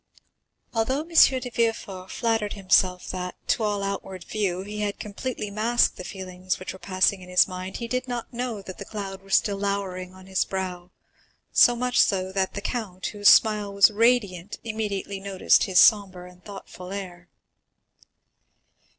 [0.73, 1.09] Although M.
[1.09, 6.57] de Villefort flattered himself that, to all outward view, he had completely masked the feelings
[6.57, 9.57] which were passing in his mind, he did not know that the cloud was still
[9.57, 10.89] lowering on his brow,
[11.53, 16.43] so much so that the count, whose smile was radiant, immediately noticed his sombre and
[16.43, 17.29] thoughtful air.